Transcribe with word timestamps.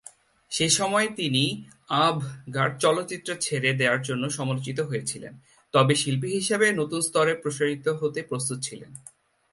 সে 0.51 0.69
সময়ে 0.69 1.09
তিনি 1.15 1.43
আঁভ-গার্দ 1.89 2.77
চলচ্চিত্র 2.77 3.35
ছেড়ে 3.35 3.73
দেওয়ার 3.73 4.01
জন্য 4.01 4.29
সমালোচিত 4.29 4.79
হয়েছিলেন, 4.79 5.33
তবে 5.73 5.95
শিল্পী 5.95 6.27
হিসাবে 6.27 6.71
নতুন 6.71 7.01
স্তরে 7.01 7.33
প্রসারিত 7.35 7.87
হতে 7.87 8.21
প্রস্তুত 8.21 8.59
ছিলেন। 8.59 8.91